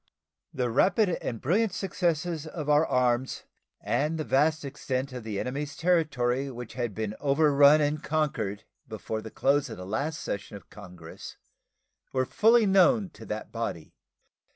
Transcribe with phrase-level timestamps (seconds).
[0.51, 3.43] The rapid and brilliant successes of our arms
[3.79, 9.21] and the vast extent of the enemy's territory which had been overrun and conquered before
[9.21, 11.37] the close of the last session of Congress
[12.13, 13.93] were fully known to that body.